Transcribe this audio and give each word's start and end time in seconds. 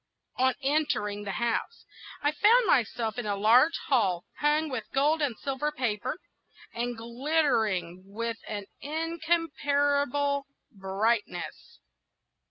On 0.37 0.55
entering 0.63 1.25
the 1.25 1.33
house, 1.37 1.85
I 2.23 2.31
found 2.31 2.65
myself 2.65 3.19
in 3.19 3.27
a 3.27 3.35
large 3.35 3.77
hall 3.85 4.25
hung 4.39 4.67
with 4.67 4.85
gold 4.91 5.21
and 5.21 5.37
silver 5.37 5.71
paper, 5.71 6.17
and 6.73 6.97
glittering 6.97 8.01
with 8.07 8.37
an 8.47 8.65
incomparable 8.81 10.47
brightness. 10.71 11.81